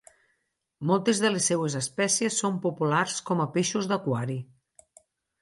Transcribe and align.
Moltes 0.91 1.19
de 1.25 1.29
les 1.35 1.49
seues 1.51 1.75
espècies 1.81 2.39
són 2.45 2.57
populars 2.65 3.19
com 3.29 3.45
a 3.45 3.49
peixos 3.59 3.93
d'aquari. 3.93 4.41